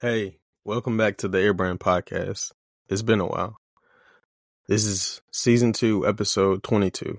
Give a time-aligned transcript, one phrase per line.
[0.00, 2.52] Hey, welcome back to the Heir Brand Podcast.
[2.88, 3.56] It's been a while.
[4.68, 7.18] This is season two, episode 22.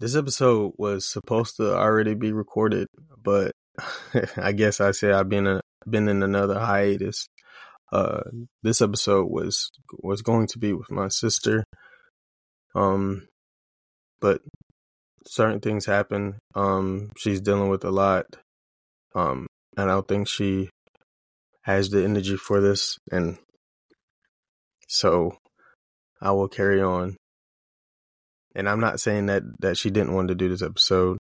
[0.00, 2.86] This episode was supposed to already be recorded,
[3.22, 3.52] but
[4.38, 7.28] I guess I said I've been a, been in another hiatus.
[7.92, 8.22] Uh,
[8.62, 9.70] this episode was
[10.02, 11.64] was going to be with my sister,
[12.74, 13.28] um,
[14.22, 14.40] but
[15.26, 16.38] certain things happen.
[16.54, 18.24] Um, she's dealing with a lot.
[19.14, 20.68] Um, I don't think she
[21.62, 23.38] has the energy for this, and
[24.88, 25.36] so
[26.20, 27.16] I will carry on.
[28.54, 31.18] And I'm not saying that that she didn't want to do this episode.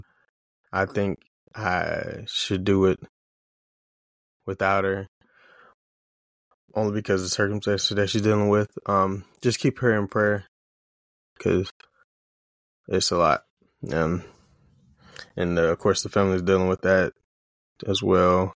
[0.72, 1.20] I think
[1.56, 3.00] I should do it
[4.46, 5.08] without her,
[6.76, 8.70] only because the circumstances that she's dealing with.
[8.86, 10.46] Um, just keep her in prayer,
[11.36, 11.72] because
[12.88, 13.44] it's a lot.
[13.92, 14.24] Um,
[15.36, 17.14] and uh, of course, the family's dealing with that
[17.88, 18.54] as well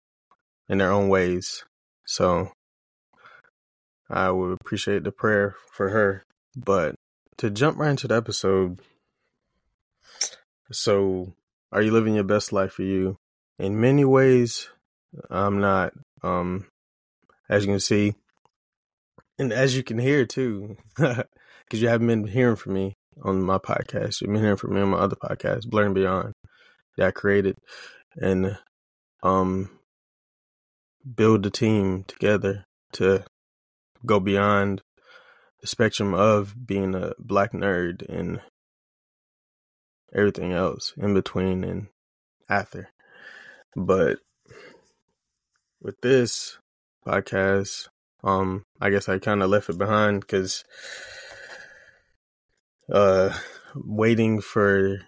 [0.70, 1.64] in their own ways.
[2.06, 2.52] So
[4.10, 6.24] I would appreciate the prayer for her.
[6.56, 6.96] But
[7.38, 8.80] to jump right into the episode,
[10.72, 11.34] so
[11.72, 13.18] are you living your best life for you?
[13.60, 14.70] In many ways,
[15.30, 15.94] I'm not.
[16.24, 16.66] Um,
[17.50, 18.14] as you can see,
[19.40, 21.26] and as you can hear too, because
[21.74, 22.94] you haven't been hearing from me
[23.24, 24.22] on my podcast.
[24.22, 26.34] You've been hearing from me on my other podcast, Blerd and Beyond,
[26.98, 27.58] that I created,
[28.16, 28.58] and
[29.28, 29.70] um,
[31.16, 33.26] build a team together to
[34.06, 34.82] go beyond
[35.62, 38.42] the spectrum of being a black nerd and
[40.14, 41.88] everything else in between and
[42.50, 42.90] after.
[43.76, 44.20] But
[45.82, 46.58] with this
[47.06, 47.90] podcast,
[48.24, 50.64] um, I guess I kind of left it behind because
[52.92, 53.34] uh,
[53.76, 55.02] waiting for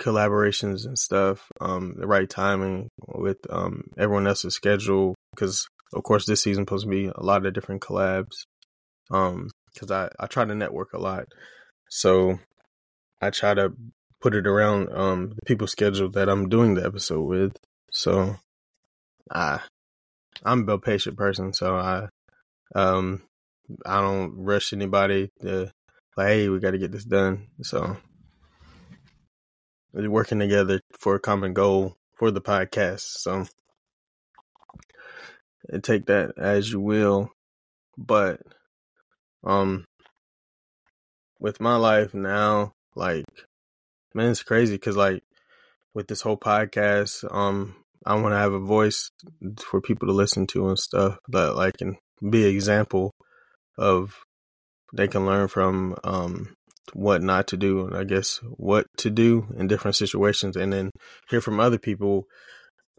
[0.00, 5.14] collaborations and stuff, um, the right timing with um everyone else's schedule.
[5.34, 8.44] Because of course, this season supposed to be a lot of different collabs.
[9.10, 11.26] Um, because I I try to network a lot,
[11.88, 12.38] so
[13.20, 13.72] I try to
[14.20, 17.56] put it around um the people's schedule that I'm doing the episode with.
[17.90, 18.36] So,
[19.30, 19.60] I
[20.44, 22.08] I'm a patient person, so I
[22.74, 23.22] um
[23.86, 25.70] I don't rush anybody to
[26.16, 27.48] like, hey, we got to get this done.
[27.62, 27.96] So
[29.94, 33.00] working together for a common goal for the podcast.
[33.00, 33.46] So
[35.82, 37.30] take that as you will.
[37.96, 38.40] But
[39.44, 39.84] um
[41.40, 43.24] with my life now, like
[44.14, 45.22] man, it's crazy because like
[45.94, 49.10] with this whole podcast, um, I want to have a voice
[49.58, 51.96] for people to listen to and stuff that like can
[52.28, 53.12] be an example
[53.78, 54.16] of
[54.94, 56.54] they can learn from um
[56.92, 60.90] what not to do and I guess what to do in different situations and then
[61.28, 62.24] hear from other people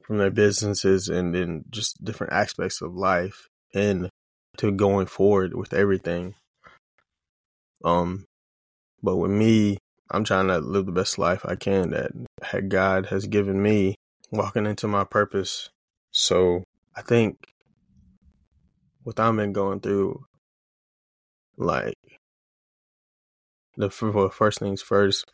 [0.04, 4.10] from their businesses and then just different aspects of life and
[4.58, 6.36] to going forward with everything.
[7.84, 8.26] Um
[9.02, 9.78] but with me,
[10.10, 13.96] I'm trying to live the best life I can that God has given me
[14.32, 15.70] walking into my purpose.
[16.12, 16.64] So
[16.96, 17.38] I think
[19.04, 20.26] what I've been going through
[21.58, 21.96] like
[23.76, 25.32] the first things first.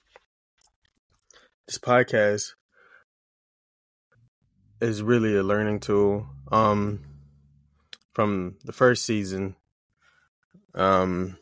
[1.67, 2.53] This podcast
[4.81, 6.27] is really a learning tool.
[6.51, 7.03] Um,
[8.13, 9.55] from the first season,
[10.73, 11.37] um,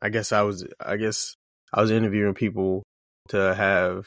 [0.00, 1.36] I guess I was, I guess
[1.72, 2.82] I was interviewing people
[3.28, 4.06] to have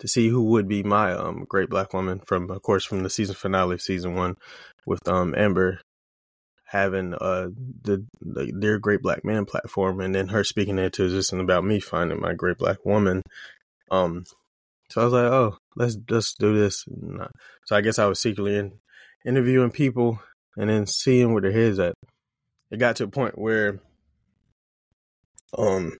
[0.00, 3.10] to see who would be my um great black woman from, of course, from the
[3.10, 4.36] season finale of season one
[4.84, 5.80] with um Amber
[6.72, 7.48] having uh
[7.82, 11.78] the, the their great black man platform and then her speaking into just about me
[11.78, 13.20] finding my great black woman
[13.90, 14.24] um
[14.88, 16.86] so i was like oh let's let's do this.
[17.66, 18.72] So i guess i was secretly in,
[19.26, 20.18] interviewing people
[20.56, 21.94] and then seeing where their heads at.
[22.70, 23.78] It got to a point where
[25.58, 25.98] um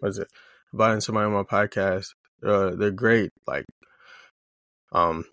[0.00, 0.28] was it?
[0.72, 2.06] Inviting somebody on my podcast
[2.42, 3.66] uh they're great like
[4.92, 5.24] um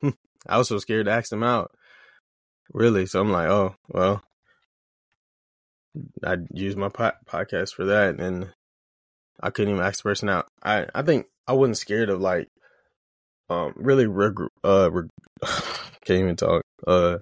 [0.46, 1.72] i was so scared to ask them out
[2.72, 3.06] Really?
[3.06, 4.22] So I'm like, oh, well,
[6.24, 8.52] I use my po- podcast for that, and
[9.40, 10.46] I couldn't even ask the person out.
[10.62, 12.48] I I think I wasn't scared of like,
[13.48, 15.10] um, really reg- uh, reg-
[16.04, 17.18] can't even talk uh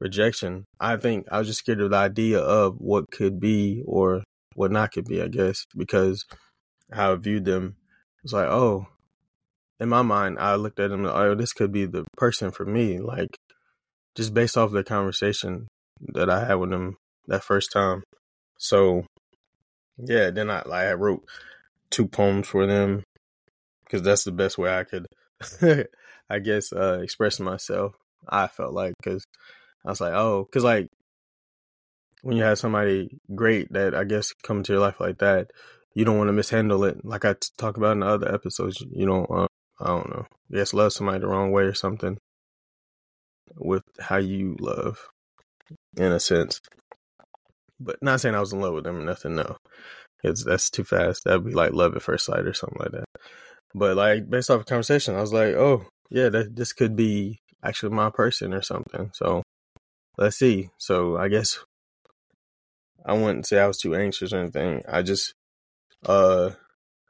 [0.00, 0.64] rejection.
[0.80, 4.24] I think I was just scared of the idea of what could be or
[4.54, 5.22] what not could be.
[5.22, 6.24] I guess because
[6.92, 7.76] how I viewed them,
[8.24, 8.86] it's like, oh,
[9.80, 12.98] in my mind, I looked at them, oh, this could be the person for me.
[13.00, 13.36] Like
[14.14, 15.68] just based off the conversation
[16.14, 16.96] that I had with him
[17.28, 18.02] that first time.
[18.58, 19.04] So
[19.98, 21.24] yeah, then I like I wrote
[21.90, 23.02] two poems for them
[23.84, 25.06] because that's the best way I could,
[26.30, 27.94] I guess, uh, express myself.
[28.28, 29.24] I felt like because
[29.84, 30.88] I was like, oh, because like
[32.22, 35.50] when you have somebody great that I guess come into your life like that,
[35.94, 37.04] you don't want to mishandle it.
[37.04, 39.30] Like I talk about in the other episodes, you don't.
[39.30, 39.46] Uh,
[39.80, 40.26] I don't know.
[40.52, 42.16] I guess love somebody the wrong way or something
[43.56, 44.98] with how you love,
[45.96, 46.60] in a sense.
[47.80, 49.34] But not saying I was in love with them or nothing.
[49.34, 49.56] No,
[50.22, 51.24] it's that's too fast.
[51.24, 53.04] That'd be like love at first sight or something like that.
[53.74, 57.38] But like based off a conversation, I was like, oh yeah, that this could be
[57.62, 59.10] actually my person or something.
[59.14, 59.42] So
[60.18, 60.70] let's see.
[60.78, 61.58] So I guess
[63.04, 64.82] I wouldn't say I was too anxious or anything.
[64.88, 65.32] I just
[66.06, 66.50] uh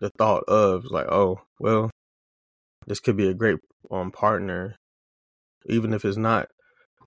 [0.00, 1.90] the thought of like, oh well,
[2.86, 3.58] this could be a great
[3.90, 4.76] um partner,
[5.66, 6.48] even if it's not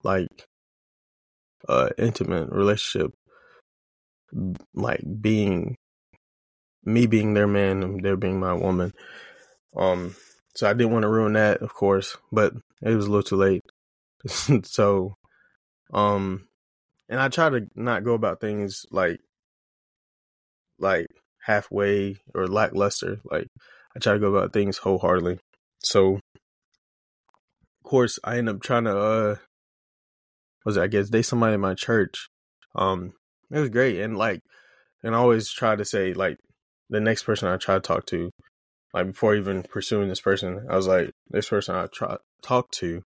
[0.03, 0.47] like
[1.67, 3.11] uh intimate relationship
[4.73, 5.75] like being
[6.83, 8.93] me being their man and they're being my woman.
[9.75, 10.15] Um
[10.55, 13.35] so I didn't want to ruin that, of course, but it was a little too
[13.35, 13.63] late.
[14.63, 15.15] so
[15.93, 16.47] um
[17.09, 19.19] and I try to not go about things like
[20.79, 21.07] like
[21.43, 23.19] halfway or lackluster.
[23.25, 23.47] Like
[23.95, 25.39] I try to go about things wholeheartedly.
[25.79, 26.19] So
[27.85, 29.35] course I end up trying to uh
[30.65, 32.27] was it, I guess they somebody in my church.
[32.75, 33.13] Um
[33.51, 34.41] it was great and like
[35.03, 36.37] and I always try to say like
[36.89, 38.31] the next person I try to talk to,
[38.93, 43.01] like before even pursuing this person, I was like, this person I try talk to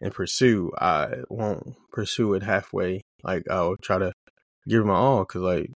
[0.00, 3.02] and pursue, I won't pursue it halfway.
[3.22, 4.12] Like I'll try to
[4.68, 5.70] give my all because like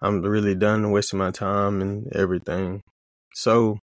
[0.00, 2.82] I'm really done wasting my time and everything.
[3.34, 3.78] So,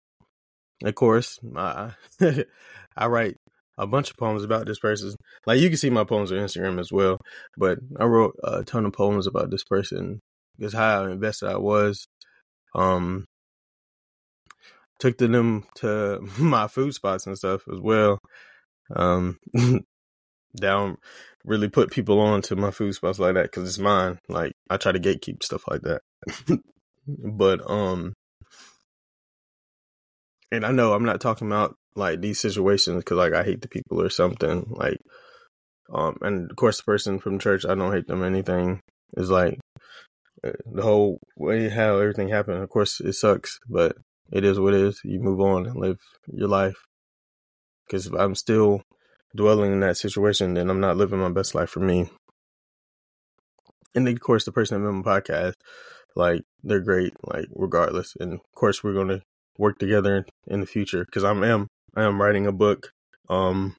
[0.84, 1.92] of course, I
[2.98, 3.38] I write
[3.78, 5.16] a bunch of poems about this person.
[5.46, 7.20] Like you can see my poems on Instagram as well,
[7.58, 10.20] but I wrote a ton of poems about this person
[10.58, 12.06] because how invested I was.
[12.76, 13.26] Um,
[15.00, 18.20] took to them to my food spots and stuff as well.
[18.96, 19.38] Um,
[20.56, 20.98] down
[21.46, 24.20] really put people on to my food spots like that because it's mine.
[24.30, 26.02] Like I try to gatekeep stuff like that.
[27.08, 28.14] but um,
[30.52, 33.68] and I know I'm not talking about like these situations because like I hate the
[33.68, 34.66] people or something.
[34.70, 34.98] Like
[35.94, 38.82] um, and of course the person from church I don't hate them anything.
[39.18, 39.60] Is like
[40.44, 42.64] uh, the whole way how everything happened.
[42.64, 43.98] Of course it sucks, but
[44.32, 45.02] it is what it is.
[45.04, 46.00] You move on and live
[46.32, 46.78] your life.
[47.86, 48.82] Because if I'm still
[49.36, 52.10] dwelling in that situation, then I'm not living my best life for me.
[53.94, 55.56] And then, of course, the person that made my podcast,
[56.16, 58.16] like, they're great, like, regardless.
[58.18, 59.22] And, of course, we're to
[59.58, 62.92] work together in the future because I am, am I am writing a book,
[63.30, 63.76] um,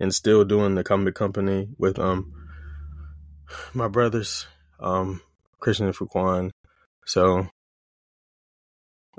[0.00, 2.32] and still doing the comic company with, um,
[3.74, 4.46] my brothers,
[4.78, 5.20] um,
[5.58, 6.50] Christian and Fuquan.
[7.06, 7.48] So,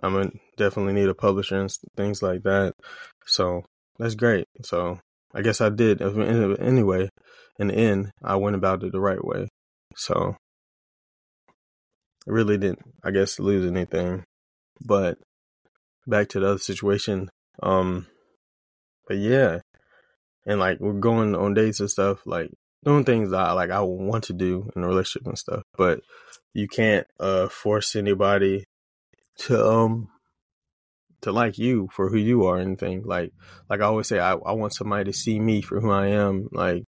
[0.01, 2.74] I'm gonna definitely need a publisher and things like that.
[3.25, 3.63] So
[3.98, 4.48] that's great.
[4.63, 5.00] So
[5.34, 7.10] I guess I did anyway.
[7.57, 9.50] In the end, I went about it the right way.
[9.96, 10.36] So
[12.28, 14.24] I really didn't, I guess, lose anything.
[14.81, 15.18] But
[16.07, 17.30] back to the other situation.
[17.62, 18.07] Um,
[19.07, 19.60] but yeah,
[20.46, 22.51] and like we're going on dates and stuff, like
[22.84, 25.63] doing things that I, like I want to do in a relationship and stuff.
[25.78, 26.01] But
[26.54, 28.66] you can't uh force anybody
[29.40, 30.10] to um
[31.22, 33.04] to like you for who you are and thing.
[33.04, 33.31] Like
[33.69, 36.50] like I always say, I, I want somebody to see me for who I am.
[36.51, 36.84] Like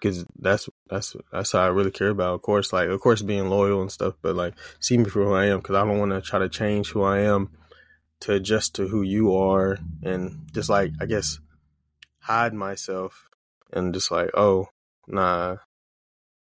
[0.00, 2.34] because that's that's that's how I really care about.
[2.34, 5.32] Of course, like of course being loyal and stuff, but like see me for who
[5.32, 7.50] I am because I don't want to try to change who I am
[8.20, 11.38] to adjust to who you are and just like I guess
[12.20, 13.28] hide myself
[13.72, 14.68] and just like oh
[15.08, 15.56] nah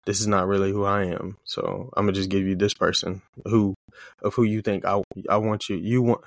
[0.06, 1.36] this is not really who I am.
[1.44, 3.74] So I'm gonna just give you this person who
[4.22, 6.22] of who you think I I want you you want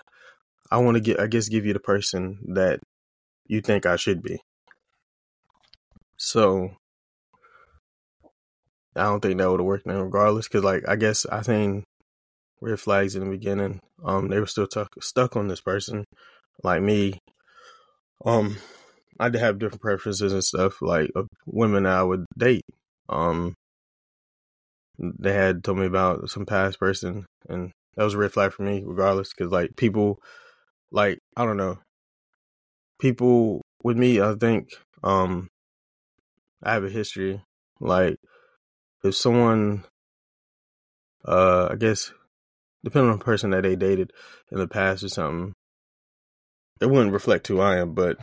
[0.70, 2.82] I want to get I guess give you the person that
[3.48, 4.40] you think I should be.
[6.18, 6.72] So
[8.96, 11.86] I don't think that would have worked then regardless because like I guess I think
[12.62, 13.80] red flags in the beginning.
[14.04, 16.06] Um, they were still t- stuck on this person,
[16.64, 17.20] like me.
[18.26, 18.58] Um,
[19.20, 22.66] I did have different preferences and stuff, like of women I would date.
[23.10, 23.54] Um,
[24.98, 28.64] they had told me about some past person, and that was a red flag for
[28.64, 30.20] me, regardless, because like people
[30.92, 31.80] like I don't know.
[33.00, 34.70] People with me, I think
[35.04, 35.48] um
[36.64, 37.42] I have a history.
[37.80, 38.18] Like
[39.04, 39.86] if someone
[41.26, 42.12] uh I guess
[42.84, 44.12] depending on the person that they dated
[44.52, 45.54] in the past or something,
[46.82, 48.18] it wouldn't reflect who I am, but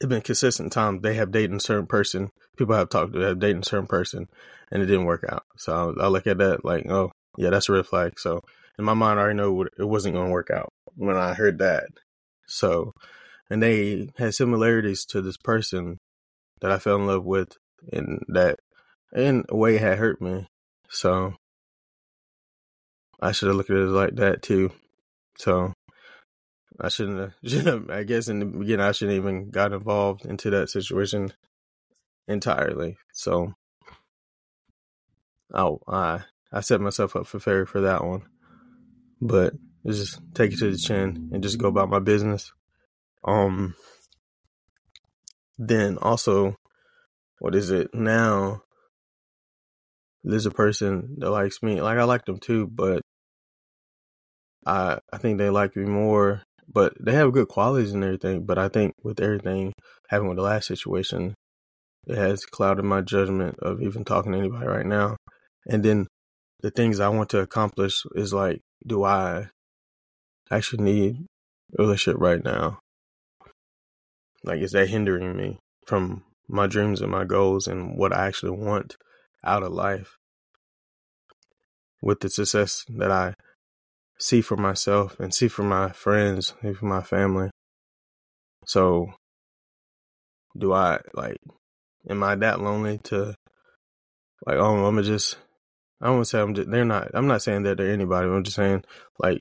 [0.00, 2.30] it's been consistent time they have dated a certain person.
[2.56, 4.28] People have talked to have dated a certain person,
[4.70, 5.44] and it didn't work out.
[5.56, 8.18] So I, I look at that like, oh yeah, that's a red flag.
[8.18, 8.42] So
[8.78, 11.58] in my mind, I already know it wasn't going to work out when I heard
[11.58, 11.86] that.
[12.46, 12.92] So
[13.48, 15.98] and they had similarities to this person
[16.60, 17.56] that I fell in love with,
[17.92, 18.58] and that
[19.14, 20.46] in a way had hurt me.
[20.90, 21.34] So
[23.20, 24.72] I should have looked at it like that too.
[25.38, 25.72] So
[26.80, 27.90] I shouldn't have, should have.
[27.90, 31.32] I guess in the beginning, I shouldn't even got involved into that situation
[32.28, 32.98] entirely.
[33.12, 33.54] So,
[35.54, 36.20] oh, I
[36.52, 38.22] I set myself up for failure for that one.
[39.20, 39.54] But
[39.86, 42.52] just take it to the chin and just go about my business.
[43.24, 43.74] Um.
[45.58, 46.56] Then also,
[47.38, 48.62] what is it now?
[50.22, 51.80] There's a person that likes me.
[51.80, 53.02] Like I like them too, but
[54.66, 58.44] I I think they like me more but they have good qualities and everything.
[58.44, 59.72] But I think with everything
[60.08, 61.34] happening with the last situation,
[62.06, 65.16] it has clouded my judgment of even talking to anybody right now.
[65.66, 66.06] And then
[66.60, 69.48] the things I want to accomplish is like, do I
[70.50, 71.26] actually need
[71.78, 72.78] a relationship right now?
[74.44, 78.52] Like, is that hindering me from my dreams and my goals and what I actually
[78.52, 78.96] want
[79.44, 80.16] out of life?
[82.02, 83.34] With the success that I
[84.18, 87.50] see for myself and see for my friends, see for my family.
[88.66, 89.12] So,
[90.58, 91.38] do I like?
[92.08, 93.34] Am I that lonely to
[94.46, 94.56] like?
[94.56, 95.36] Oh, I'm just.
[96.00, 96.70] I don't say I'm just.
[96.70, 97.10] They're not.
[97.14, 98.28] I'm not saying that they're anybody.
[98.28, 98.84] I'm just saying
[99.18, 99.40] like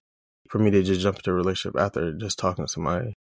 [0.49, 3.13] for me to just jump into a relationship after just talking to somebody.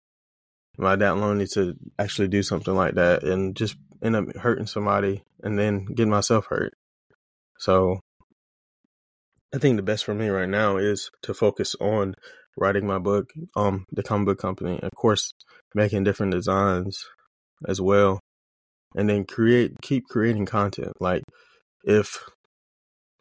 [0.79, 4.65] Am I that lonely to actually do something like that and just end up hurting
[4.65, 6.73] somebody and then getting myself hurt?
[7.59, 7.99] So
[9.53, 12.15] I think the best for me right now is to focus on
[12.57, 15.31] writing my book, um, the comic book company, of course,
[15.75, 17.05] making different designs
[17.67, 18.19] as well,
[18.95, 20.93] and then create, keep creating content.
[20.99, 21.21] Like
[21.83, 22.23] if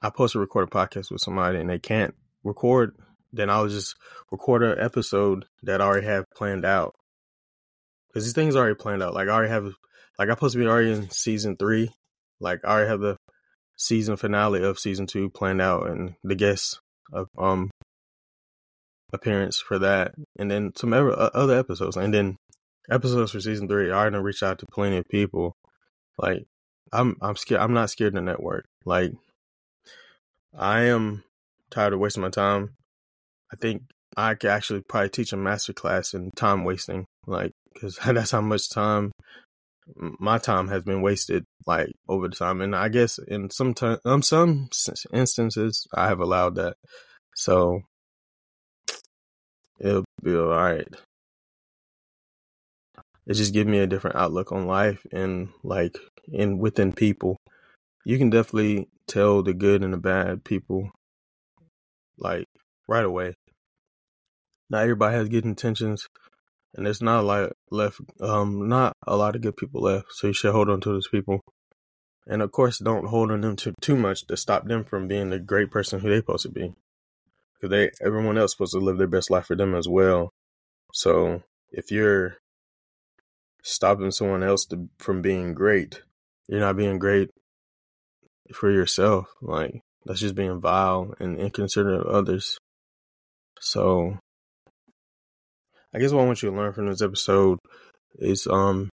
[0.00, 2.96] I post a recorded podcast with somebody and they can't record,
[3.32, 3.94] then I'll just
[4.30, 6.94] record an episode that I already have planned out.
[8.14, 9.14] Cause these things are already planned out.
[9.14, 9.64] Like I already have,
[10.18, 11.90] like I'm supposed to be already in season three.
[12.40, 13.16] Like I already have the
[13.76, 16.80] season finale of season two planned out and the guest
[17.12, 17.70] of um
[19.12, 22.36] appearance for that, and then some ever, uh, other episodes, and then
[22.90, 23.90] episodes for season three.
[23.90, 25.54] I already reached out to plenty of people.
[26.18, 26.46] Like
[26.92, 27.60] I'm, I'm scared.
[27.60, 28.64] I'm not scared to network.
[28.84, 29.12] Like
[30.56, 31.24] I am
[31.70, 32.70] tired of wasting my time.
[33.52, 33.82] I think
[34.16, 37.06] I could actually probably teach a master class in time wasting.
[37.26, 39.12] Like because that's how much time
[39.96, 43.98] my time has been wasted like over the time and i guess in some time
[44.04, 44.68] um some
[45.12, 46.76] instances i have allowed that.
[47.34, 47.82] So
[49.80, 50.88] it'll be all right
[53.26, 55.96] it just give me a different outlook on life and like
[56.32, 57.36] in within people.
[58.04, 60.90] You can definitely tell the good and the bad people
[62.18, 62.46] like
[62.88, 63.34] right away.
[64.70, 66.08] Not everybody has good intentions
[66.74, 68.00] and there's not a lot left.
[68.20, 70.06] Um, not a lot of good people left.
[70.10, 71.40] So you should hold on to those people,
[72.26, 75.30] and of course, don't hold on them too too much to stop them from being
[75.30, 76.72] the great person who they're supposed to be.
[77.54, 80.30] Because they everyone else supposed to live their best life for them as well.
[80.92, 82.36] So if you're
[83.62, 86.02] stopping someone else to, from being great,
[86.48, 87.30] you're not being great
[88.52, 89.28] for yourself.
[89.40, 92.58] Like that's just being vile and inconsiderate of others.
[93.60, 94.18] So
[95.94, 97.58] I guess what I want you to learn from this episode
[98.18, 98.88] is um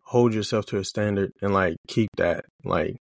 [0.00, 2.96] hold yourself to a standard and like keep that like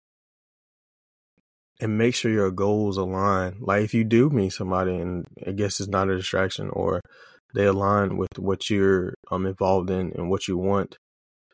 [1.80, 3.56] and make sure your goals align.
[3.61, 7.00] Like if you do meet somebody and I guess it's not a distraction or
[7.54, 10.97] they align with what you're um involved in and what you want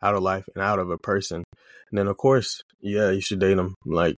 [0.02, 1.44] out of life and out of a person.
[1.90, 3.74] And then of course, yeah, you should date them.
[3.86, 4.16] Like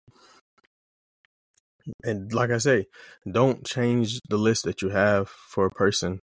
[2.05, 2.87] and like I say,
[3.31, 6.21] don't change the list that you have for a person.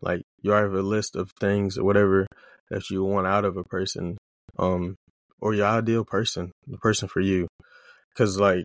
[0.00, 2.26] Like you have a list of things or whatever
[2.70, 4.18] that you want out of a person,
[4.58, 4.96] um,
[5.40, 7.48] or your ideal person, the person for you.
[8.16, 8.64] Cause like,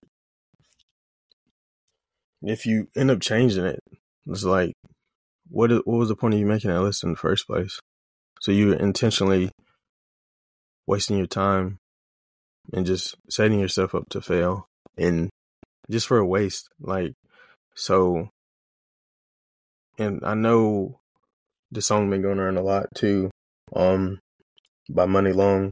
[2.42, 3.80] if you end up changing it,
[4.28, 4.74] it's like,
[5.50, 7.80] what what was the point of you making that list in the first place?
[8.42, 9.52] So you're intentionally
[10.88, 11.78] wasting your time
[12.74, 14.68] and just setting yourself up to fail
[14.98, 15.30] and
[15.90, 16.70] just for a waste.
[16.80, 17.14] Like,
[17.76, 18.30] so,
[19.98, 21.00] and I know
[21.72, 23.30] the song been going around a lot too,
[23.76, 24.20] um,
[24.90, 25.70] by Muni Long,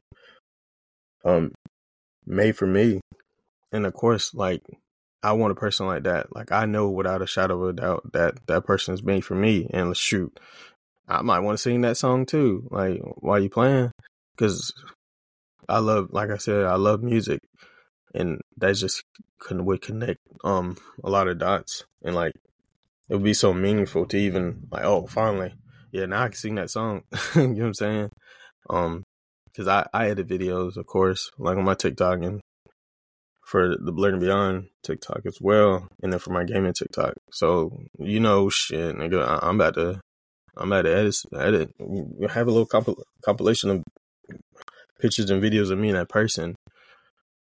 [1.24, 1.52] um,
[2.26, 3.00] made for me,
[3.72, 4.62] and of course, like
[5.22, 6.34] I want a person like that.
[6.34, 9.34] Like I know without a shadow of a doubt that that person is made for
[9.34, 9.66] me.
[9.70, 10.38] And shoot,
[11.08, 12.68] I might want to sing that song too.
[12.70, 13.90] Like while you playing,
[14.36, 14.72] because
[15.68, 17.40] I love, like I said, I love music,
[18.14, 19.02] and that just
[19.38, 22.34] couldn't would connect um a lot of dots, and like
[23.08, 25.54] it would be so meaningful to even like oh finally
[25.90, 27.02] yeah, now I can sing that song.
[27.34, 28.10] you know what I'm saying?
[28.68, 29.04] Um,
[29.46, 32.40] because I I edit videos, of course, like on my TikTok and
[33.44, 37.14] for the Blerd and Beyond TikTok as well, and then for my gaming TikTok.
[37.32, 40.00] So you know, shit, nigga, I, am about to
[40.56, 41.70] I'm about to edit edit
[42.30, 43.84] have a little compil- compilation of
[45.00, 46.54] pictures and videos of me and that person.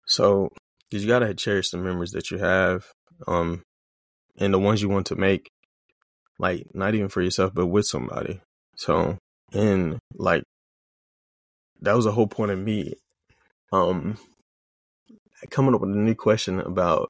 [0.07, 0.49] So,
[0.91, 2.85] cause you gotta cherish the memories that you have,
[3.27, 3.63] um,
[4.37, 5.49] and the ones you want to make,
[6.39, 8.41] like not even for yourself, but with somebody.
[8.75, 9.17] So,
[9.53, 10.43] and like
[11.81, 12.93] that was the whole point of me,
[13.71, 14.17] um,
[15.49, 17.09] coming up with a new question about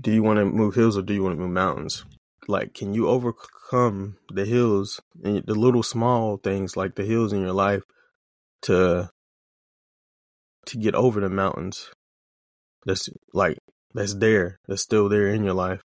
[0.00, 2.04] do you want to move hills or do you want to move mountains?
[2.48, 7.40] Like, can you overcome the hills and the little small things like the hills in
[7.40, 7.82] your life
[8.62, 9.10] to
[10.66, 11.90] to get over the mountains
[12.86, 13.58] that's like
[13.94, 15.82] that's there that's still there in your life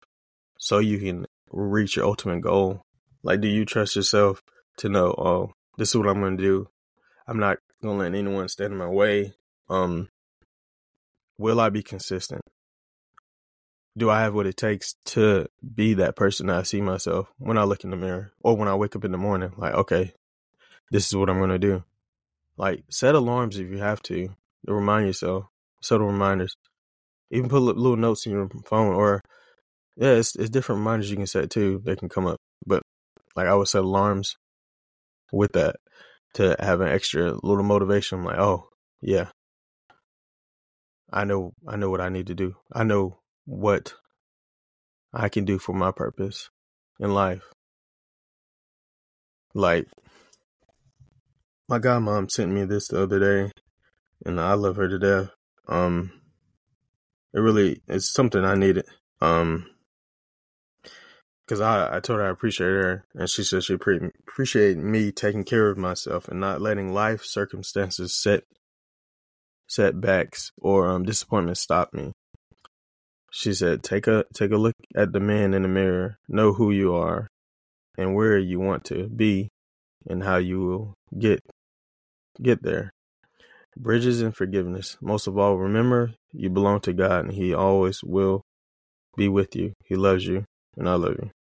[0.58, 2.82] so you can reach your ultimate goal.
[3.22, 4.42] Like do you trust yourself
[4.78, 6.68] to know oh this is what i'm to do?
[7.28, 9.34] I'm not to let anyone stand in my way.
[9.70, 10.10] Um
[11.38, 12.42] will i be consistent?
[13.98, 17.58] Do i have what it takes to be that person that i see myself when
[17.58, 19.54] i look in the mirror or when i wake up in the morning?
[19.58, 20.14] Like okay
[20.92, 21.84] this is what i'm to do.
[22.58, 24.30] Like set alarms if you have to
[24.68, 25.46] to remind yourself.
[25.82, 26.56] Subtle reminders.
[27.32, 29.22] Even put little notes in your phone or
[29.98, 31.82] yeah, it's it's different reminders you can set too.
[31.86, 32.38] They can come up.
[32.66, 32.82] But
[33.36, 34.36] like I would set alarms
[35.32, 35.76] with that
[36.36, 38.20] to have an extra little motivation.
[38.20, 38.70] I'm like, oh
[39.02, 39.30] yeah.
[41.12, 42.56] I know I know what I need to do.
[42.72, 43.94] I know what
[45.14, 46.50] I can do for my purpose
[47.00, 47.44] in life.
[49.54, 49.88] Like
[51.70, 53.52] my godmom sent me this the other day,
[54.26, 55.30] and I love her to death.
[55.68, 56.12] Um,
[57.34, 58.86] it really it's something I needed.
[59.22, 59.68] Um,
[61.46, 65.12] because I I told her I appreciate her, and she said she pre- appreciate me
[65.12, 68.44] taking care of myself and not letting life circumstances set
[69.68, 72.12] setbacks or um disappointments stop me.
[73.32, 76.18] She said, "Take a take a look at the man in the mirror.
[76.28, 77.28] Know who you are,
[77.98, 79.50] and where you want to be,
[80.08, 81.42] and how you will get
[82.42, 82.92] get there.
[83.76, 84.98] Bridges and forgiveness.
[85.02, 88.42] Most of all, remember you belong to God and He always will
[89.16, 89.74] be with you.
[89.86, 90.46] He loves you
[90.78, 91.32] and I love you.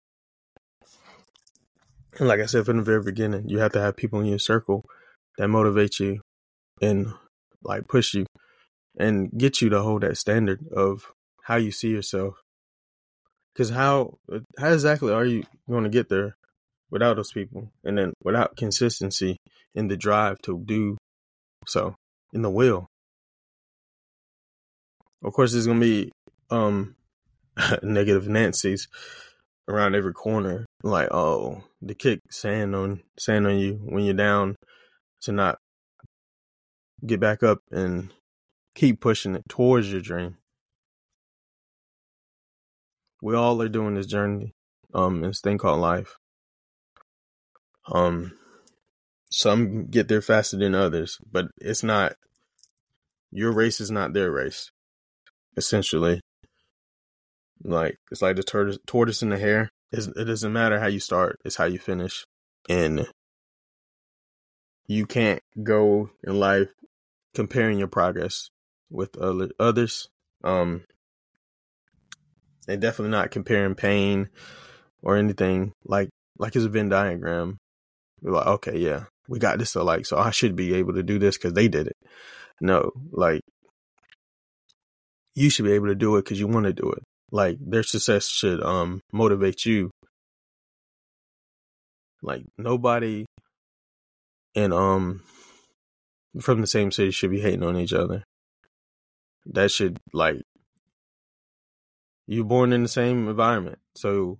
[2.18, 4.38] And like I said from the very beginning, you have to have people in your
[4.38, 4.85] circle
[5.38, 6.21] that motivate you
[6.81, 7.12] and
[7.62, 8.27] like push you
[8.99, 11.12] and get you to hold that standard of
[11.45, 12.35] how you see yourself.
[13.53, 14.18] Because how
[14.59, 16.37] how exactly are you going to get there
[16.90, 19.38] without those people, and then without consistency
[19.75, 20.99] in the drive to do
[21.66, 21.95] so
[22.33, 22.88] in the will.
[25.23, 26.11] Of course, there's gonna be
[26.51, 26.97] um
[27.83, 28.88] negative Nancy's
[29.68, 34.57] around every corner, like oh, the kick sand on sand on you when you're down
[35.23, 35.59] to not
[37.05, 38.11] get back up and
[38.75, 40.37] keep pushing it towards your dream.
[43.21, 44.53] We all are doing this journey,
[44.95, 46.16] um, this thing called life.
[47.87, 48.33] Um,
[49.33, 52.14] some get there faster than others, but it's not
[53.31, 54.71] your race is not their race.
[55.57, 56.21] Essentially,
[57.64, 59.71] like it's like the tortoise, tortoise and the hare.
[59.90, 62.25] It's, it doesn't matter how you start; it's how you finish.
[62.68, 63.07] And
[64.87, 66.68] you can't go in life
[67.35, 68.51] comparing your progress
[68.90, 70.09] with other others.
[70.45, 70.85] Um,
[72.68, 74.29] and definitely not comparing pain
[75.03, 77.59] or anything like like it's a Venn diagram.
[78.23, 81.19] You're like, okay, yeah, we got this alike, so I should be able to do
[81.19, 81.97] this because they did it.
[82.61, 83.43] No, like
[85.35, 87.03] you should be able to do it because you want to do it.
[87.31, 89.91] Like their success should um motivate you.
[92.23, 93.25] Like nobody
[94.55, 95.23] and um
[96.41, 98.25] from the same city should be hating on each other.
[99.47, 100.43] That should like
[102.27, 104.39] you born in the same environment, so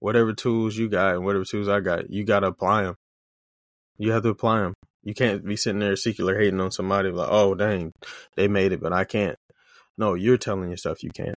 [0.00, 2.96] whatever tools you got and whatever tools I got, you got to apply them.
[3.98, 4.74] You have to apply them.
[5.02, 7.92] You can't be sitting there secular hating on somebody like, oh dang,
[8.36, 9.36] they made it, but I can't.
[9.98, 11.36] No, you're telling yourself you can't.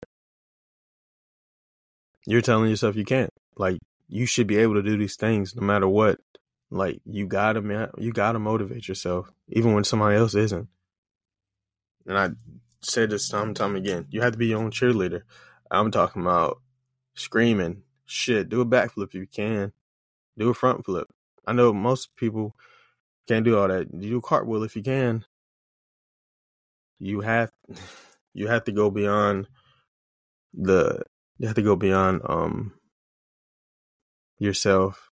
[2.26, 3.30] You're telling yourself you can't.
[3.56, 6.20] Like you should be able to do these things no matter what.
[6.70, 10.68] Like you gotta you gotta motivate yourself even when somebody else isn't.
[12.06, 12.30] And I
[12.82, 14.06] said this time and time again.
[14.10, 15.22] You have to be your own cheerleader.
[15.70, 16.60] I'm talking about
[17.14, 18.48] screaming, shit.
[18.48, 19.72] Do a backflip if you can.
[20.36, 21.08] Do a front flip.
[21.46, 22.54] I know most people
[23.28, 23.88] can't do all that.
[23.92, 25.24] You do cartwheel if you can.
[26.98, 27.50] You have
[28.34, 29.48] you have to go beyond
[30.52, 31.02] the
[31.38, 32.72] you have to go beyond um
[34.38, 35.10] yourself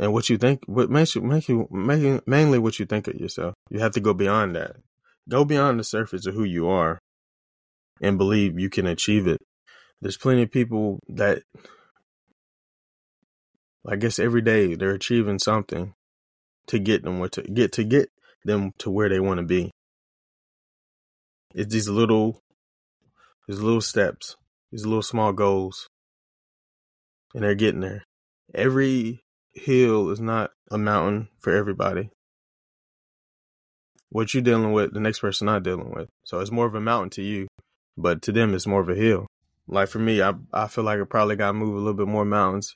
[0.00, 3.16] and what you think, what makes you, make you, making mainly what you think of
[3.16, 3.54] yourself.
[3.68, 4.76] You have to go beyond that.
[5.28, 6.98] Go beyond the surface of who you are
[8.00, 9.42] and believe you can achieve it.
[10.00, 11.42] There's plenty of people that,
[13.86, 15.94] I guess every day they're achieving something
[16.66, 18.10] to get them what to get to get
[18.44, 19.70] them to where they want to be.
[21.54, 22.42] It's these little,
[23.48, 24.36] these little steps,
[24.70, 25.88] these little small goals,
[27.34, 28.04] and they're getting there.
[28.54, 32.10] Every hill is not a mountain for everybody.
[34.10, 36.08] What you're dealing with, the next person not dealing with.
[36.24, 37.48] So it's more of a mountain to you,
[37.96, 39.26] but to them, it's more of a hill.
[39.66, 42.08] Like for me, I I feel like I probably got to move a little bit
[42.08, 42.74] more mountains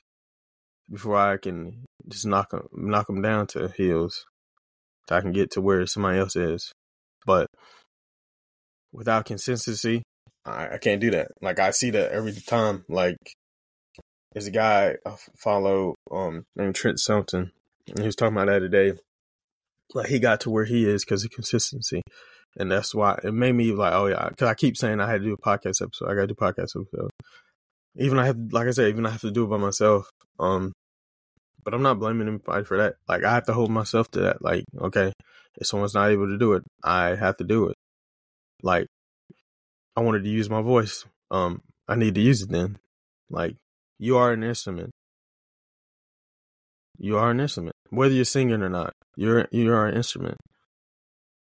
[0.91, 4.25] before I can just knock them knock them down to hills.
[5.09, 6.71] So I can get to where somebody else is.
[7.25, 7.47] But
[8.91, 10.03] without consistency,
[10.45, 11.29] I, I can't do that.
[11.41, 12.85] Like I see that every time.
[12.89, 13.17] Like
[14.33, 17.51] there's a guy I follow um named Trent Shelton,
[17.87, 18.93] and he was talking about that today.
[19.93, 22.01] Like he got to where he is because of consistency,
[22.57, 25.21] and that's why it made me like, oh yeah, because I keep saying I had
[25.21, 26.09] to do a podcast episode.
[26.09, 27.11] I got to do podcast episode.
[27.97, 30.09] Even I have, like I said, even I have to do it by myself.
[30.39, 30.73] Um,
[31.63, 32.95] but I'm not blaming anybody for that.
[33.09, 34.41] Like I have to hold myself to that.
[34.41, 35.11] Like okay,
[35.57, 37.75] if someone's not able to do it, I have to do it.
[38.61, 38.87] Like
[39.95, 41.05] I wanted to use my voice.
[41.31, 42.77] Um, I need to use it then.
[43.29, 43.55] Like
[43.97, 44.91] you are an instrument.
[46.97, 47.75] You are an instrument.
[47.89, 50.37] Whether you're singing or not, you're you are an instrument.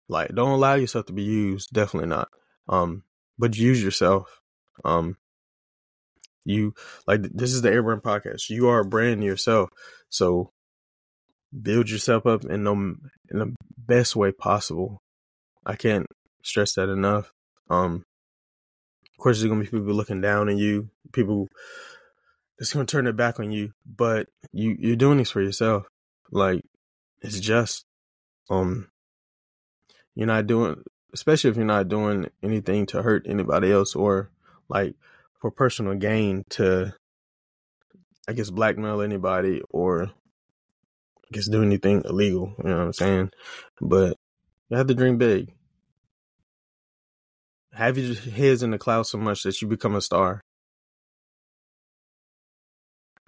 [0.08, 2.28] Like don't allow yourself to be used, definitely not.
[2.68, 3.02] Um,
[3.38, 4.40] but use yourself.
[4.84, 5.16] Um
[6.46, 6.74] you
[7.06, 8.48] like this is the Heir Brand podcast.
[8.48, 9.70] You are a brand yourself.
[10.08, 10.52] So
[11.62, 12.72] build yourself up in the
[13.30, 15.02] in the best way possible.
[15.64, 16.06] I can't
[16.42, 17.32] stress that enough.
[17.68, 18.04] Um
[19.12, 21.48] of course there's gonna be people looking down on you, people
[22.58, 23.72] it's gonna turn it back on you.
[23.84, 25.86] But you you're doing this for yourself.
[26.30, 26.62] Like
[27.22, 27.84] it's just
[28.48, 28.88] um
[30.14, 30.82] you're not doing
[31.12, 34.30] especially if you're not doing anything to hurt anybody else or
[34.68, 34.94] like
[35.46, 36.92] for personal gain to
[38.28, 43.30] I guess blackmail anybody or I guess do anything illegal, you know what I'm saying?
[43.80, 44.16] But
[44.68, 45.54] you have to dream big.
[47.72, 50.40] Have your heads in the clouds so much that you become a star.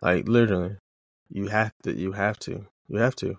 [0.03, 0.77] Like literally,
[1.29, 1.95] you have to.
[1.95, 2.67] You have to.
[2.89, 3.37] You have to.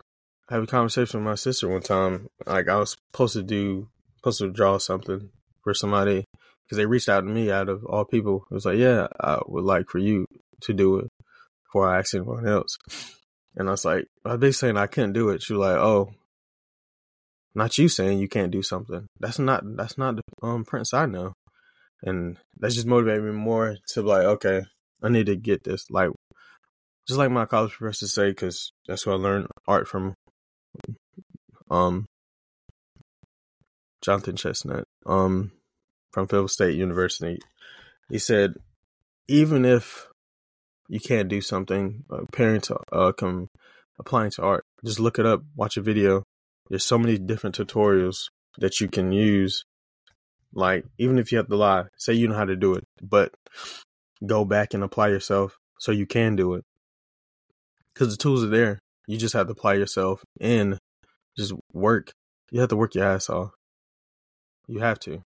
[0.47, 2.27] I have a conversation with my sister one time.
[2.45, 5.31] Like I was supposed to do, supposed to draw something
[5.63, 6.28] for somebody
[6.69, 8.45] because they reached out to me out of all people.
[8.51, 10.27] It was like, yeah, I would like for you
[10.61, 11.09] to do it
[11.65, 12.77] before I ask anyone else.
[13.55, 15.41] And I was like, was basically saying I couldn't do it.
[15.41, 16.11] She was like, oh,
[17.55, 19.07] not you saying you can't do something.
[19.19, 21.33] That's not that's not the um Prince I know.
[22.03, 24.61] And that just motivated me more to like, okay,
[25.01, 25.89] I need to get this.
[25.89, 26.11] Like
[27.07, 30.13] just like my college professors say, because that's where I learned art from.
[31.71, 32.05] Um,
[34.01, 35.51] Jonathan Chestnut, um,
[36.11, 37.39] from Phil State University,
[38.09, 38.55] he said,
[39.27, 40.07] even if
[40.87, 43.47] you can't do something, uh, parents uh, come
[43.99, 46.23] applying to art, just look it up, watch a video.
[46.69, 49.63] There's so many different tutorials that you can use.
[50.53, 53.33] Like, even if you have to lie, say you know how to do it, but
[54.25, 56.63] go back and apply yourself so you can do it
[57.93, 58.79] because the tools are there.
[59.07, 60.77] You just have to apply yourself and
[61.37, 62.13] just work.
[62.51, 63.51] You have to work your ass off.
[64.67, 65.21] You have to.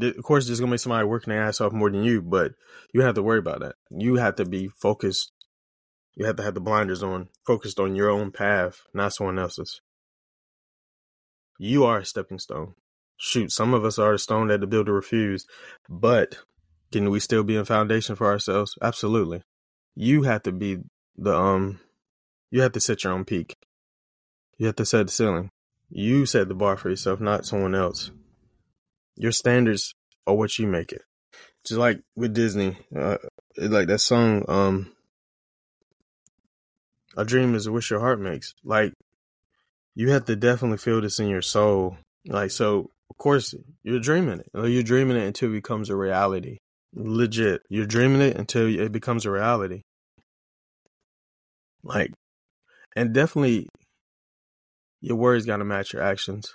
[0.00, 2.52] Of course, there's gonna be somebody working their ass off more than you, but
[2.92, 3.76] you have to worry about that.
[3.90, 5.32] You have to be focused.
[6.16, 9.80] You have to have the blinders on, focused on your own path, not someone else's.
[11.58, 12.74] You are a stepping stone.
[13.16, 15.48] Shoot, some of us are a stone that the builder refused,
[15.88, 16.38] but
[16.90, 18.76] can we still be a foundation for ourselves?
[18.82, 19.42] Absolutely
[19.94, 20.78] you have to be
[21.16, 21.80] the um
[22.50, 23.56] you have to set your own peak.
[24.58, 25.50] You have to set the ceiling.
[25.90, 28.12] You set the bar for yourself, not someone else.
[29.16, 29.94] Your standards
[30.26, 31.02] are what you make it.
[31.64, 33.18] Just like with Disney, uh,
[33.56, 34.92] like that song, um,
[37.16, 38.92] "A Dream Is a Wish Your Heart Makes." Like,
[39.94, 41.96] you have to definitely feel this in your soul.
[42.26, 44.48] Like, so of course you're dreaming it.
[44.54, 46.58] You're dreaming it until it becomes a reality.
[46.94, 47.62] Legit.
[47.68, 49.82] You're dreaming it until it becomes a reality.
[51.82, 52.12] Like,
[52.96, 53.68] and definitely
[55.00, 56.54] your words got to match your actions.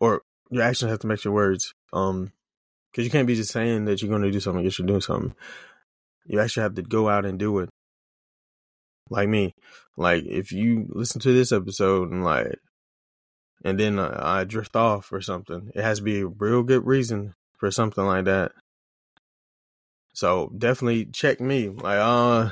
[0.00, 1.72] Or your actions have to match your words.
[1.92, 2.32] Um,
[2.90, 5.02] because you can't be just saying that you're going to do something, you should do
[5.02, 5.34] something.
[6.24, 7.68] You actually have to go out and do it.
[9.10, 9.52] Like me.
[9.98, 12.58] Like, if you listen to this episode and like,
[13.64, 17.34] and then I drift off or something, it has to be a real good reason
[17.58, 18.52] for something like that.
[20.14, 21.68] So definitely check me.
[21.68, 22.50] Like, uh,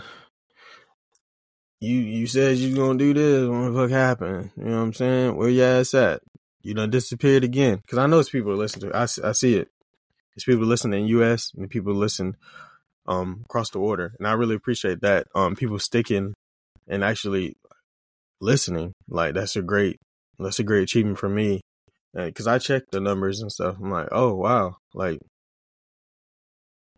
[1.80, 3.48] you you said you're gonna do this.
[3.48, 4.50] What the fuck happened?
[4.57, 5.37] You know what I'm saying?
[5.37, 6.22] Where your ass at?
[6.64, 7.77] You done disappeared again.
[7.77, 8.96] Because I know it's people listening to.
[8.96, 8.98] It.
[8.98, 9.68] I I see it.
[10.35, 11.53] It's people listening in U.S.
[11.57, 12.37] and people listen
[13.07, 15.27] um across the water, and I really appreciate that.
[15.35, 16.33] Um, people sticking
[16.88, 17.57] and actually
[18.40, 18.94] listening.
[19.09, 20.00] Like that's a great
[20.38, 21.61] that's a great achievement for me.
[22.14, 23.77] Because I check the numbers and stuff.
[23.79, 25.20] I'm like, oh wow, like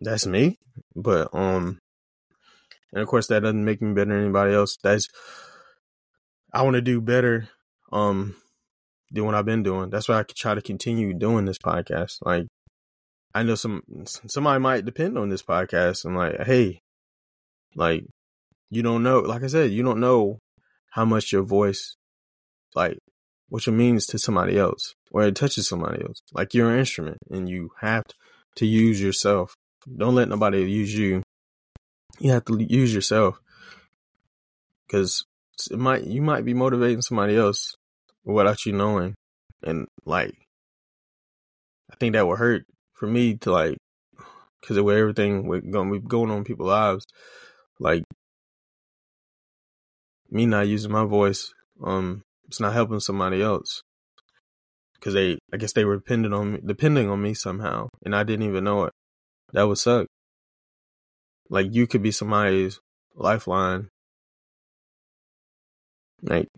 [0.00, 0.58] that's me.
[0.94, 1.78] But um,
[2.92, 4.78] and of course that doesn't make me better than anybody else.
[4.80, 5.08] That's
[6.52, 7.48] I want to do better.
[7.92, 8.36] Um,
[9.10, 9.90] than what I've been doing.
[9.90, 12.18] That's why I try to continue doing this podcast.
[12.22, 12.46] Like
[13.34, 16.04] I know some somebody might depend on this podcast.
[16.04, 16.80] I'm like, hey,
[17.74, 18.04] like
[18.70, 19.20] you don't know.
[19.20, 20.40] Like I said, you don't know
[20.90, 21.96] how much your voice,
[22.74, 22.98] like
[23.48, 26.20] what it means to somebody else, or it touches somebody else.
[26.32, 28.04] Like you're an instrument, and you have
[28.56, 29.54] to use yourself.
[29.96, 31.22] Don't let nobody use you.
[32.18, 33.38] You have to use yourself
[34.86, 35.24] because
[35.70, 37.76] it might you might be motivating somebody else
[38.26, 39.14] without you knowing,
[39.62, 40.34] and like
[41.90, 43.78] I think that would hurt for me to like
[44.60, 47.06] because of everything we're going going on people's lives,
[47.78, 48.04] like
[50.30, 51.52] me not using my voice,
[51.84, 53.82] um, it's not helping somebody else
[54.94, 58.24] because they, I guess they were depending on me, depending on me somehow, and I
[58.24, 58.92] didn't even know it.
[59.52, 60.06] That would suck.
[61.48, 62.80] Like you could be somebody's
[63.14, 63.88] lifeline,
[66.22, 66.48] like,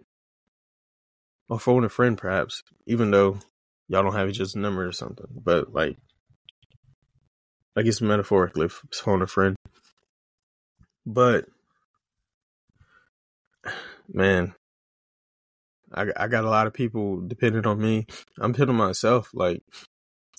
[1.49, 3.39] or phone a friend, perhaps, even though
[3.89, 5.27] y'all don't have each other's number or something.
[5.31, 5.97] But like,
[7.77, 9.57] I guess metaphorically, phone a friend.
[11.07, 11.47] But
[14.13, 14.55] man,
[15.93, 18.07] I I got a lot of people depending on me.
[18.39, 19.31] I'm depending on myself.
[19.33, 19.63] Like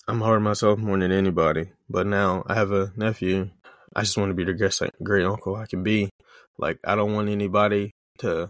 [0.08, 1.72] I'm hard on myself more than anybody.
[1.89, 3.50] But now I have a nephew.
[3.95, 6.10] I just want to be the great great uncle I can be.
[6.58, 8.50] Like I don't want anybody to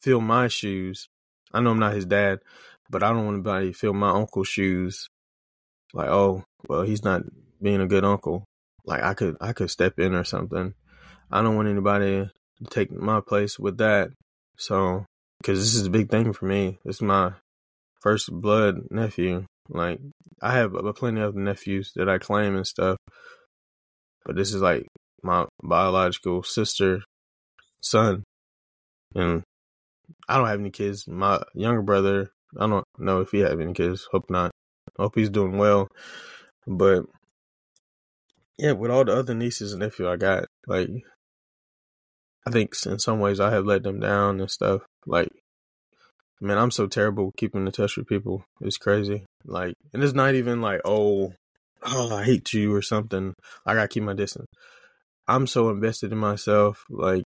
[0.00, 1.08] fill my shoes.
[1.52, 2.40] I know I'm not his dad,
[2.88, 5.08] but I don't want anybody to fill my uncle's shoes.
[5.92, 7.22] Like, oh, well, he's not
[7.60, 8.44] being a good uncle.
[8.84, 10.74] Like I could I could step in or something.
[11.30, 12.30] I don't want anybody
[12.62, 14.10] to take my place with that.
[14.56, 15.06] So,
[15.40, 16.78] because this is a big thing for me.
[16.84, 17.32] It's my
[18.00, 19.46] first blood nephew.
[19.68, 20.00] Like,
[20.42, 22.96] I have plenty of nephews that I claim and stuff,
[24.24, 24.86] but this is like
[25.22, 27.02] my biological sister,
[27.80, 28.24] son,
[29.14, 29.42] and
[30.28, 31.06] I don't have any kids.
[31.06, 34.08] My younger brother, I don't know if he have any kids.
[34.10, 34.50] Hope not.
[34.96, 35.88] Hope he's doing well.
[36.66, 37.04] But
[38.58, 40.90] yeah, with all the other nieces and nephews I got, like
[42.46, 44.82] I think in some ways I have let them down and stuff.
[45.06, 45.28] Like,
[46.40, 48.44] man, I'm so terrible keeping in touch with people.
[48.60, 49.24] It's crazy.
[49.44, 51.32] Like, and it's not even like, oh,
[51.82, 53.34] oh, I hate you or something.
[53.66, 54.46] I gotta keep my distance.
[55.28, 56.84] I'm so invested in myself.
[56.90, 57.24] Like,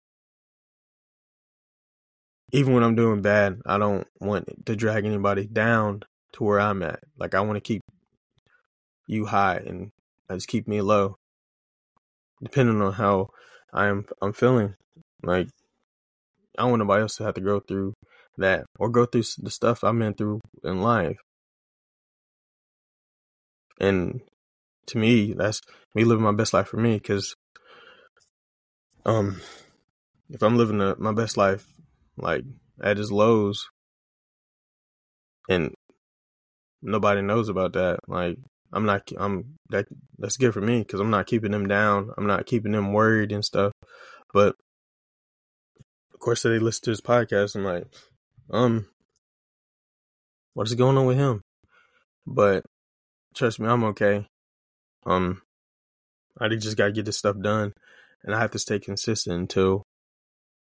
[2.52, 6.82] even when I'm doing bad, I don't want to drag anybody down to where I'm
[6.82, 7.00] at.
[7.18, 7.82] Like, I want to keep
[9.06, 9.90] you high and
[10.30, 11.16] just keep me low,
[12.42, 13.28] depending on how
[13.72, 14.74] I'm I'm feeling.
[15.22, 15.48] Like,
[16.58, 17.94] I don't want nobody else to have to go through
[18.38, 21.18] that or go through the stuff I've been through in life.
[23.80, 24.20] And
[24.86, 25.60] to me, that's
[25.94, 26.94] me living my best life for me.
[26.94, 27.34] Because,
[29.06, 29.40] um,
[30.28, 31.66] if I'm living my best life,
[32.20, 32.44] like
[32.82, 33.68] at his lows,
[35.48, 35.74] and
[36.82, 38.38] nobody knows about that, like
[38.72, 39.86] I'm not, I'm that
[40.18, 42.10] that's good for me because I'm not keeping them down.
[42.16, 43.72] I'm not keeping them worried and stuff.
[44.32, 44.54] But
[46.14, 47.56] of course, they listen to his podcast.
[47.56, 47.86] I'm like,
[48.50, 48.86] um,
[50.54, 51.42] what is going on with him?
[52.26, 52.64] But
[53.34, 54.26] trust me, I'm okay.
[55.04, 55.42] Um,
[56.40, 57.72] I just gotta get this stuff done,
[58.22, 59.82] and I have to stay consistent until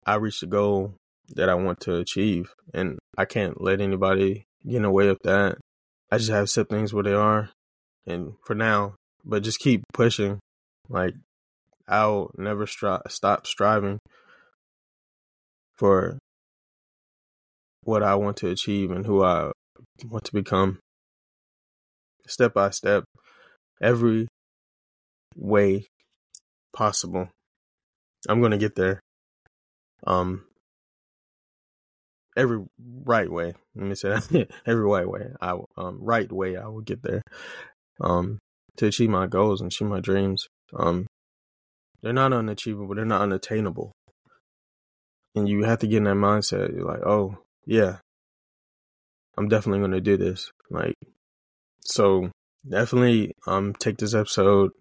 [0.06, 0.94] I reach the goal
[1.34, 5.18] that I want to achieve, and I can't let anybody get in the way of
[5.24, 5.58] that.
[6.10, 7.50] I just have to set things where they are,
[8.06, 10.40] and for now, but just keep pushing.
[10.88, 11.14] Like
[11.88, 13.98] I'll never stri- stop striving
[15.76, 16.18] for
[17.82, 19.50] what I want to achieve and who I
[20.08, 20.78] want to become.
[22.26, 23.04] Step by step,
[23.82, 24.28] every
[25.36, 25.86] way
[26.72, 27.28] possible.
[28.28, 29.00] I'm going to get there.
[30.06, 30.44] Um,
[32.36, 32.64] every
[33.04, 33.54] right way.
[33.74, 34.48] Let me say that.
[34.66, 35.32] every right way.
[35.40, 36.56] I um right way.
[36.56, 37.22] I will get there.
[38.00, 38.38] Um,
[38.76, 40.48] to achieve my goals and achieve my dreams.
[40.74, 41.06] Um,
[42.02, 42.94] they're not unachievable.
[42.94, 43.92] They're not unattainable
[45.34, 46.74] and you have to get in that mindset.
[46.74, 47.98] You're like, oh yeah,
[49.36, 50.50] I'm definitely going to do this.
[50.70, 50.96] Like,
[51.80, 52.30] so
[52.68, 54.72] definitely um take this episode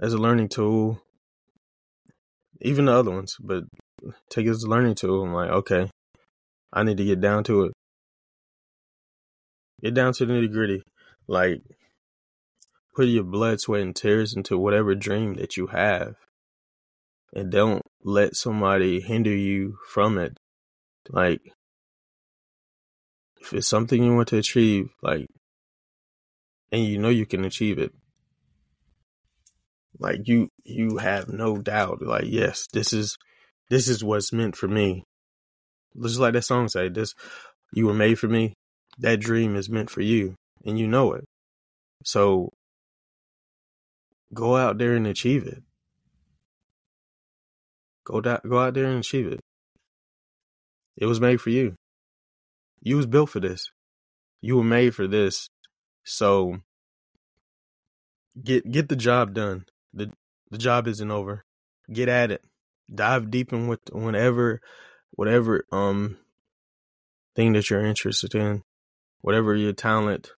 [0.00, 1.00] as a learning tool.
[2.60, 3.64] even the other ones, but
[4.30, 5.24] take it as a learning tool.
[5.24, 5.90] I'm like, okay,
[6.72, 7.72] I need to get down to it.
[9.82, 10.82] Get down to the nitty gritty.
[11.26, 11.62] Like,
[12.94, 16.14] put your blood, sweat, and tears into whatever dream that you have.
[17.32, 20.38] And don't let somebody hinder you from it.
[21.10, 21.40] Like,
[23.40, 25.26] if it's something you want to achieve, like,
[26.72, 27.92] and you know you can achieve it,
[29.98, 32.02] like you, you have no doubt.
[32.02, 33.16] Like, yes, this is,
[33.70, 35.04] this is what's meant for me.
[36.02, 37.14] Just like that song say, this,
[37.72, 38.54] you were made for me.
[38.98, 40.34] That dream is meant for you,
[40.64, 41.24] and you know it.
[42.04, 42.52] So,
[44.34, 45.62] go out there and achieve it.
[48.04, 49.40] Go da- go out there and achieve it.
[50.96, 51.76] It was made for you.
[52.80, 53.70] You was built for this.
[54.40, 55.48] You were made for this.
[56.04, 56.58] So
[58.42, 59.66] get get the job done.
[59.92, 60.10] The
[60.50, 61.44] the job isn't over.
[61.92, 62.42] Get at it.
[62.92, 64.60] Dive deep in with whenever
[65.12, 66.18] whatever um
[67.34, 68.62] thing that you're interested in,
[69.20, 70.32] whatever your talent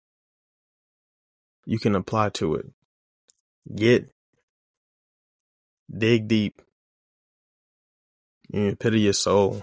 [1.66, 2.66] you can apply to it.
[3.74, 4.10] Get
[5.96, 6.62] dig deep
[8.52, 9.62] the pit your soul.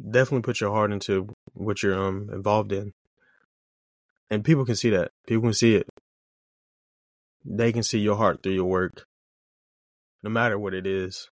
[0.00, 2.92] Definitely put your heart into what you're um involved in.
[4.30, 5.10] And people can see that.
[5.26, 5.88] People can see it.
[7.44, 9.06] They can see your heart through your work.
[10.22, 11.30] No matter what it is.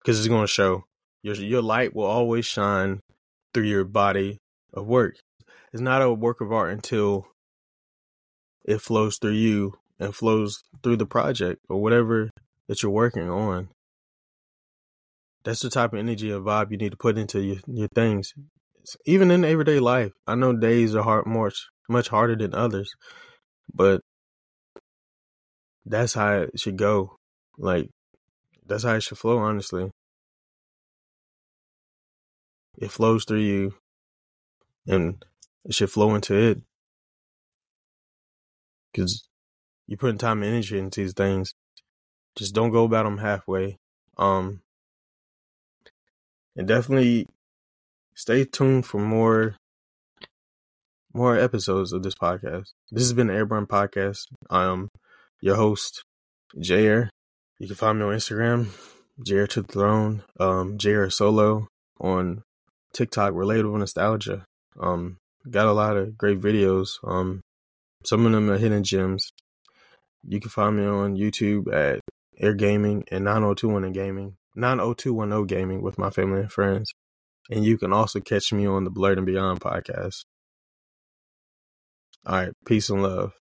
[0.00, 0.84] Because it's gonna show.
[1.22, 3.00] Your your light will always shine
[3.52, 4.38] through your body
[4.72, 5.16] of work.
[5.72, 7.26] It's not a work of art until
[8.64, 12.30] it flows through you and flows through the project or whatever
[12.68, 13.68] that you're working on.
[15.44, 18.32] That's the type of energy and vibe you need to put into your, your things.
[19.06, 22.92] Even in everyday life, I know days are hard, much much harder than others,
[23.72, 24.00] but
[25.84, 27.16] that's how it should go.
[27.58, 27.90] Like
[28.66, 29.38] that's how it should flow.
[29.38, 29.90] Honestly,
[32.78, 33.74] it flows through you,
[34.86, 35.24] and
[35.64, 36.60] it should flow into it
[38.92, 39.28] because
[39.86, 41.54] you're putting time and energy into these things.
[42.36, 43.76] Just don't go about them halfway.
[44.16, 44.62] Um,
[46.56, 47.26] and definitely
[48.14, 49.56] stay tuned for more
[51.12, 52.66] more episodes of this podcast.
[52.90, 54.26] This has been the Heir Brand Podcast.
[54.48, 54.90] I'm
[55.40, 56.04] your host,
[56.56, 57.08] Jair.
[57.58, 58.68] You can find me on Instagram,
[59.26, 61.66] Jair to the Throne, um, Jair Solo
[62.00, 62.42] on
[62.92, 64.44] TikTok, Relatable Nostalgia.
[64.78, 66.98] Um, got a lot of great videos.
[67.04, 67.42] Um,
[68.04, 69.30] some of them are hidden gems.
[70.26, 72.00] You can find me on YouTube at
[72.38, 76.92] Heir Gaming and 90210 Gaming, 90210 Gaming with my family and friends.
[77.50, 80.24] And you can also catch me on the Blerd and Beyond podcast.
[82.26, 83.32] All right, peace and love.